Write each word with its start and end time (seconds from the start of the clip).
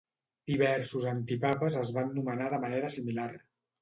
Diversos 0.51 1.05
antipapes 1.11 1.77
es 1.83 1.91
van 1.99 2.09
nomenar 2.19 2.49
de 2.55 2.61
manera 2.67 2.91
similar. 2.97 3.29